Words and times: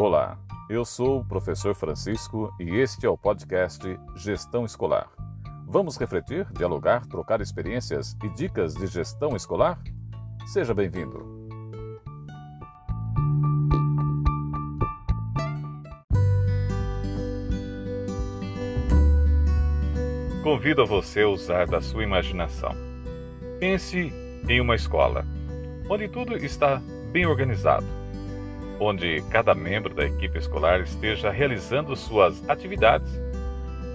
Olá, 0.00 0.38
eu 0.70 0.84
sou 0.84 1.18
o 1.18 1.24
professor 1.24 1.74
Francisco 1.74 2.54
e 2.60 2.76
este 2.76 3.04
é 3.04 3.08
o 3.08 3.18
podcast 3.18 3.82
Gestão 4.14 4.64
Escolar. 4.64 5.10
Vamos 5.66 5.96
refletir, 5.96 6.46
dialogar, 6.52 7.04
trocar 7.06 7.40
experiências 7.40 8.16
e 8.22 8.28
dicas 8.28 8.74
de 8.74 8.86
gestão 8.86 9.34
escolar? 9.34 9.82
Seja 10.46 10.72
bem-vindo. 10.72 11.50
Convido 20.44 20.82
a 20.82 20.86
você 20.86 21.22
a 21.22 21.28
usar 21.28 21.66
da 21.66 21.80
sua 21.80 22.04
imaginação. 22.04 22.70
Pense 23.58 24.12
em 24.48 24.60
uma 24.60 24.76
escola, 24.76 25.26
onde 25.90 26.06
tudo 26.06 26.36
está 26.36 26.80
bem 27.10 27.26
organizado, 27.26 27.98
onde 28.80 29.22
cada 29.30 29.54
membro 29.54 29.94
da 29.94 30.04
equipe 30.04 30.38
escolar 30.38 30.80
esteja 30.80 31.30
realizando 31.30 31.94
suas 31.96 32.48
atividades, 32.48 33.10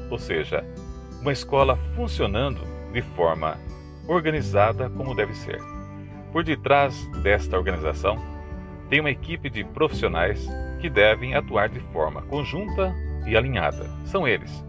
ou 0.10 0.18
seja, 0.18 0.64
uma 1.22 1.32
escola 1.32 1.78
funcionando 1.96 2.62
de 2.92 3.02
forma 3.02 3.58
organizada 4.08 4.90
como 4.90 5.16
deve 5.16 5.34
ser. 5.34 5.60
Por 6.32 6.44
detrás 6.44 7.08
desta 7.22 7.58
organização, 7.58 8.18
tem 8.90 9.00
uma 9.00 9.12
equipe 9.12 9.50
de 9.50 9.64
profissionais 9.64 10.46
que 10.82 10.90
devem 10.90 11.36
atuar 11.36 11.70
de 11.70 11.80
forma 11.92 12.22
conjunta 12.24 12.94
e 13.26 13.38
alinhada. 13.38 13.90
São 14.06 14.28
eles: 14.28 14.64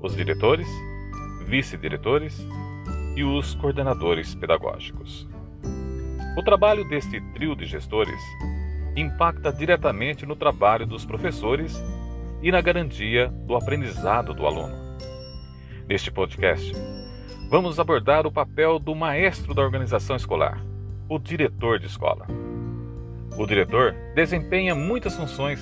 os 0.00 0.16
diretores, 0.16 0.68
vice-diretores 1.46 2.44
e 3.14 3.22
os 3.22 3.54
coordenadores 3.54 4.34
pedagógicos. 4.34 5.28
O 6.36 6.42
trabalho 6.42 6.86
deste 6.88 7.20
trio 7.32 7.54
de 7.54 7.64
gestores 7.64 8.20
impacta 8.96 9.52
diretamente 9.52 10.24
no 10.24 10.34
trabalho 10.34 10.86
dos 10.86 11.04
professores 11.04 11.76
e 12.42 12.50
na 12.50 12.60
garantia 12.60 13.28
do 13.28 13.54
aprendizado 13.54 14.32
do 14.32 14.46
aluno. 14.46 14.74
Neste 15.86 16.10
podcast, 16.10 16.72
vamos 17.50 17.78
abordar 17.78 18.26
o 18.26 18.32
papel 18.32 18.78
do 18.78 18.94
maestro 18.94 19.54
da 19.54 19.62
organização 19.62 20.16
escolar, 20.16 20.64
o 21.08 21.18
diretor 21.18 21.78
de 21.78 21.86
escola. 21.86 22.26
O 23.36 23.46
diretor 23.46 23.94
desempenha 24.14 24.74
muitas 24.74 25.14
funções 25.14 25.60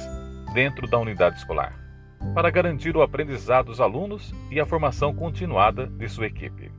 dentro 0.55 0.87
da 0.87 0.98
unidade 0.98 1.39
escolar 1.39 1.84
para 2.33 2.50
garantir 2.50 2.97
o 2.97 3.03
aprendizado 3.03 3.66
dos 3.66 3.81
alunos 3.81 4.33
e 4.50 4.61
a 4.61 4.64
formação 4.64 5.12
continuada 5.12 5.87
de 5.89 6.09
sua 6.09 6.27
equipe. 6.27 6.70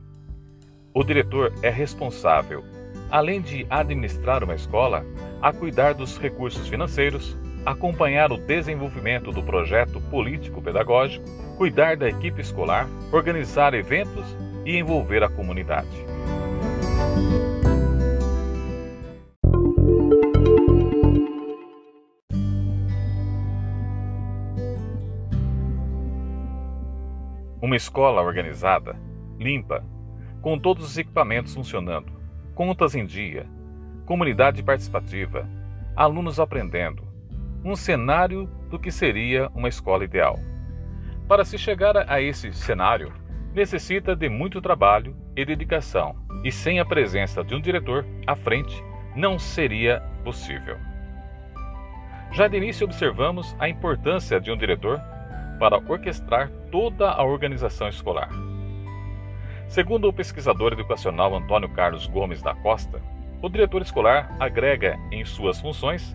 O 0.92 1.04
diretor 1.04 1.52
é 1.62 1.68
responsável, 1.68 2.64
além 3.10 3.42
de 3.42 3.66
administrar 3.68 4.42
uma 4.42 4.54
escola, 4.54 5.04
a 5.40 5.52
cuidar 5.52 5.94
dos 5.94 6.18
recursos 6.18 6.68
financeiros, 6.68 7.36
acompanhar 7.64 8.32
o 8.32 8.38
desenvolvimento 8.38 9.32
do 9.32 9.42
projeto 9.42 10.00
político-pedagógico, 10.02 11.24
cuidar 11.56 11.96
da 11.96 12.08
equipe 12.08 12.40
escolar, 12.40 12.88
organizar 13.12 13.74
eventos 13.74 14.24
e 14.64 14.76
envolver 14.76 15.22
a 15.22 15.28
comunidade. 15.28 15.88
Uma 27.60 27.74
escola 27.74 28.22
organizada, 28.22 28.96
limpa, 29.38 29.84
com 30.40 30.56
todos 30.56 30.84
os 30.84 30.96
equipamentos 30.96 31.52
funcionando, 31.52 32.12
contas 32.54 32.94
em 32.94 33.04
dia, 33.04 33.48
comunidade 34.06 34.62
participativa, 34.62 35.46
alunos 35.94 36.38
aprendendo, 36.38 37.02
um 37.64 37.74
cenário 37.74 38.46
do 38.70 38.78
que 38.78 38.90
seria 38.90 39.50
uma 39.52 39.68
escola 39.68 40.04
ideal. 40.04 40.38
Para 41.28 41.44
se 41.44 41.58
chegar 41.58 42.08
a 42.08 42.20
esse 42.20 42.52
cenário, 42.52 43.12
necessita 43.52 44.14
de 44.14 44.28
muito 44.28 44.62
trabalho 44.62 45.16
e 45.34 45.44
dedicação, 45.44 46.14
e 46.44 46.52
sem 46.52 46.78
a 46.78 46.84
presença 46.84 47.42
de 47.42 47.54
um 47.54 47.60
diretor 47.60 48.06
à 48.26 48.36
frente, 48.36 48.82
não 49.16 49.38
seria 49.38 50.00
possível. 50.22 50.78
Já 52.30 52.46
de 52.46 52.56
início 52.56 52.84
observamos 52.84 53.56
a 53.58 53.68
importância 53.68 54.40
de 54.40 54.52
um 54.52 54.56
diretor 54.56 55.00
para 55.58 55.78
orquestrar 55.78 56.50
toda 56.70 57.10
a 57.10 57.24
organização 57.24 57.88
escolar. 57.88 58.28
Segundo 59.68 60.06
o 60.06 60.12
pesquisador 60.12 60.72
educacional 60.74 61.34
Antônio 61.34 61.68
Carlos 61.70 62.06
Gomes 62.06 62.40
da 62.40 62.54
Costa, 62.54 63.00
o 63.46 63.48
diretor 63.48 63.80
escolar 63.80 64.34
agrega 64.40 64.98
em 65.12 65.24
suas 65.24 65.60
funções 65.60 66.12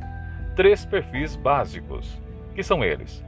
três 0.53 0.85
perfis 0.85 1.33
básicos, 1.37 2.21
que 2.53 2.61
são 2.61 2.83
eles: 2.83 3.23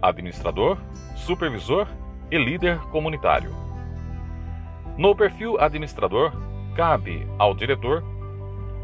administrador, 0.00 0.78
supervisor 1.16 1.88
e 2.30 2.38
líder 2.38 2.78
comunitário. 2.92 3.52
No 4.96 5.16
perfil 5.16 5.60
administrador, 5.60 6.32
cabe 6.76 7.26
ao 7.38 7.52
diretor 7.52 8.04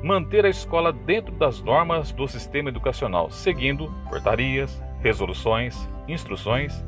manter 0.02 0.44
a 0.44 0.48
escola 0.48 0.92
dentro 0.92 1.32
das 1.36 1.62
normas 1.62 2.10
do 2.10 2.26
sistema 2.26 2.68
educacional, 2.68 3.30
seguindo 3.30 3.88
portarias, 4.08 4.82
resoluções, 5.00 5.88
instruções 6.08 6.84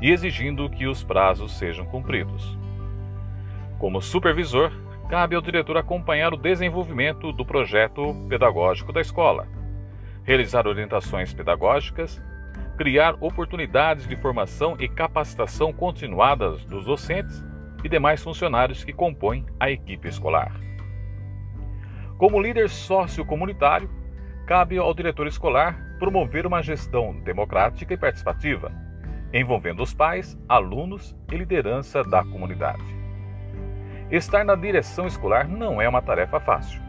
e 0.00 0.10
exigindo 0.10 0.70
que 0.70 0.86
os 0.86 1.04
prazos 1.04 1.52
sejam 1.52 1.84
cumpridos. 1.84 2.58
Como 3.78 4.00
supervisor, 4.00 4.72
cabe 5.10 5.34
ao 5.34 5.42
diretor 5.42 5.76
acompanhar 5.76 6.32
o 6.32 6.36
desenvolvimento 6.36 7.32
do 7.32 7.44
projeto 7.44 8.14
pedagógico 8.28 8.92
da 8.92 9.00
escola, 9.00 9.48
realizar 10.22 10.68
orientações 10.68 11.34
pedagógicas, 11.34 12.24
criar 12.78 13.16
oportunidades 13.20 14.06
de 14.06 14.14
formação 14.14 14.76
e 14.78 14.88
capacitação 14.88 15.72
continuadas 15.72 16.64
dos 16.64 16.84
docentes 16.84 17.44
e 17.82 17.88
demais 17.88 18.22
funcionários 18.22 18.84
que 18.84 18.92
compõem 18.92 19.44
a 19.58 19.68
equipe 19.68 20.06
escolar. 20.06 20.52
Como 22.16 22.40
líder 22.40 22.70
sócio-comunitário, 22.70 23.90
cabe 24.46 24.78
ao 24.78 24.94
diretor 24.94 25.26
escolar 25.26 25.76
promover 25.98 26.46
uma 26.46 26.62
gestão 26.62 27.18
democrática 27.24 27.92
e 27.92 27.98
participativa, 27.98 28.70
envolvendo 29.34 29.82
os 29.82 29.92
pais, 29.92 30.38
alunos 30.48 31.16
e 31.32 31.36
liderança 31.36 32.04
da 32.04 32.22
comunidade. 32.22 32.99
Estar 34.10 34.44
na 34.44 34.56
direção 34.56 35.06
escolar 35.06 35.46
não 35.46 35.80
é 35.80 35.88
uma 35.88 36.02
tarefa 36.02 36.40
fácil. 36.40 36.82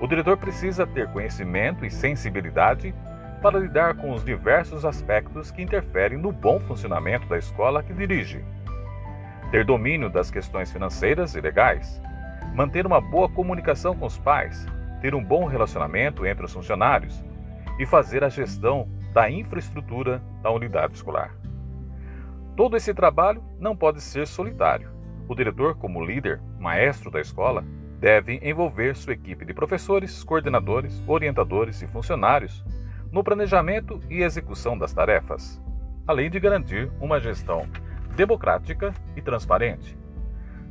O 0.00 0.06
diretor 0.06 0.38
precisa 0.38 0.86
ter 0.86 1.06
conhecimento 1.12 1.84
e 1.84 1.90
sensibilidade 1.90 2.94
para 3.42 3.58
lidar 3.58 3.94
com 3.96 4.12
os 4.12 4.24
diversos 4.24 4.86
aspectos 4.86 5.50
que 5.50 5.60
interferem 5.60 6.16
no 6.16 6.32
bom 6.32 6.58
funcionamento 6.60 7.28
da 7.28 7.36
escola 7.36 7.82
que 7.82 7.92
dirige. 7.92 8.42
Ter 9.50 9.62
domínio 9.62 10.08
das 10.08 10.30
questões 10.30 10.72
financeiras 10.72 11.34
e 11.34 11.40
legais, 11.40 12.00
manter 12.54 12.86
uma 12.86 13.00
boa 13.00 13.28
comunicação 13.28 13.94
com 13.94 14.06
os 14.06 14.18
pais, 14.18 14.66
ter 15.02 15.14
um 15.14 15.22
bom 15.22 15.44
relacionamento 15.44 16.26
entre 16.26 16.46
os 16.46 16.52
funcionários 16.52 17.22
e 17.78 17.84
fazer 17.84 18.24
a 18.24 18.28
gestão 18.30 18.88
da 19.12 19.30
infraestrutura 19.30 20.22
da 20.42 20.50
unidade 20.50 20.94
escolar. 20.94 21.34
Todo 22.56 22.74
esse 22.76 22.94
trabalho 22.94 23.44
não 23.60 23.76
pode 23.76 24.00
ser 24.00 24.26
solitário. 24.26 24.97
O 25.28 25.34
diretor, 25.34 25.76
como 25.76 26.02
líder, 26.02 26.40
maestro 26.58 27.10
da 27.10 27.20
escola, 27.20 27.62
deve 28.00 28.40
envolver 28.42 28.96
sua 28.96 29.12
equipe 29.12 29.44
de 29.44 29.52
professores, 29.52 30.24
coordenadores, 30.24 31.02
orientadores 31.06 31.82
e 31.82 31.86
funcionários 31.86 32.64
no 33.12 33.22
planejamento 33.22 34.00
e 34.08 34.22
execução 34.22 34.78
das 34.78 34.92
tarefas, 34.94 35.60
além 36.06 36.30
de 36.30 36.40
garantir 36.40 36.90
uma 36.98 37.20
gestão 37.20 37.68
democrática 38.16 38.94
e 39.14 39.20
transparente. 39.20 39.98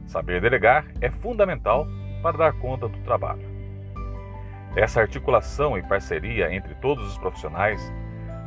Saber 0.08 0.42
delegar 0.42 0.88
é 1.02 1.12
fundamental 1.12 1.88
para 2.24 2.38
dar 2.38 2.54
conta 2.54 2.88
do 2.88 2.98
trabalho. 3.00 3.46
Essa 4.76 5.02
articulação 5.02 5.78
e 5.78 5.84
parceria 5.84 6.52
entre 6.52 6.74
todos 6.76 7.06
os 7.08 7.18
profissionais 7.18 7.94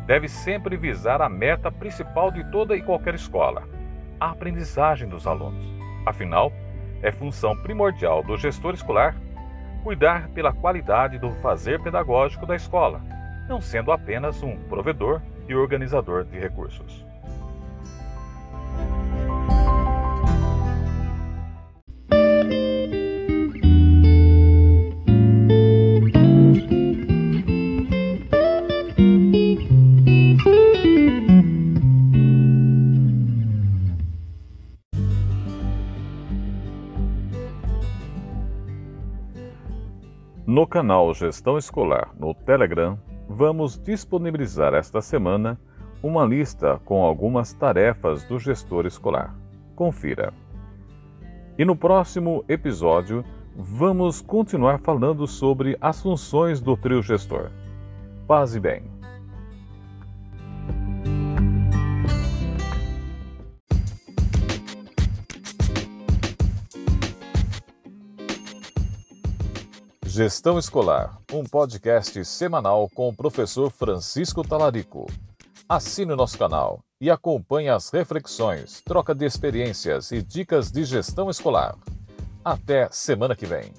deve 0.07 0.27
sempre 0.27 0.77
visar 0.77 1.23
a 1.23 1.29
meta 1.29 1.71
principal 1.71 2.33
de 2.33 2.43
toda 2.51 2.77
e 2.77 2.83
qualquer 2.83 3.15
escola: 3.15 3.63
a 4.19 4.31
aprendizagem 4.31 5.09
dos 5.09 5.27
alunos. 5.27 5.80
Afinal, 6.07 6.53
é 7.03 7.11
função 7.11 7.57
primordial 7.57 8.23
do 8.23 8.37
gestor 8.37 8.75
escolar 8.75 9.15
cuidar 9.83 10.29
pela 10.29 10.53
qualidade 10.53 11.19
do 11.19 11.33
fazer 11.37 11.81
pedagógico 11.81 12.47
da 12.47 12.55
escola, 12.55 13.01
não 13.49 13.61
sendo 13.61 13.93
apenas 13.93 14.43
um 14.43 14.57
provedor 14.69 15.21
e 15.49 15.55
organizador 15.55 16.25
de 16.25 16.39
recursos. 16.39 17.05
No 40.51 40.67
canal 40.67 41.15
Gestão 41.15 41.57
Escolar 41.57 42.11
no 42.19 42.35
Telegram, 42.35 42.99
vamos 43.29 43.79
disponibilizar 43.79 44.75
esta 44.75 45.01
semana 45.01 45.57
uma 46.03 46.25
lista 46.25 46.81
com 46.85 47.05
algumas 47.05 47.53
tarefas 47.53 48.25
do 48.25 48.37
gestor 48.37 48.85
escolar. 48.85 49.33
Confira. 49.77 50.35
E 51.57 51.65
no 51.65 51.77
próximo 51.77 52.45
episódio, 52.49 53.25
vamos 53.55 54.21
continuar 54.21 54.81
falando 54.81 55.25
sobre 55.25 55.79
as 55.81 56.03
funções 56.03 56.61
do 56.61 56.77
trio 56.77 57.01
gestor. 57.01 57.49
Paz 58.27 58.57
e 58.57 58.59
bem. 58.59 58.83
Gestão 70.13 70.59
Escolar, 70.59 71.21
um 71.33 71.45
podcast 71.45 72.25
semanal 72.25 72.91
com 72.93 73.09
o 73.09 73.15
professor 73.15 73.71
Francisco 73.71 74.43
Talarico. 74.43 75.07
Assine 75.69 76.13
o 76.13 76.17
nosso 76.17 76.37
canal 76.37 76.81
e 77.01 77.09
acompanhe 77.09 77.69
as 77.69 77.91
reflexões, 77.91 78.83
troca 78.85 79.15
de 79.15 79.25
experiências 79.25 80.11
e 80.11 80.21
dicas 80.21 80.73
de 80.73 80.83
gestão 80.83 81.31
escolar. 81.31 81.77
Até 82.45 82.89
semana 82.91 83.37
que 83.37 83.47
vem. 83.47 83.73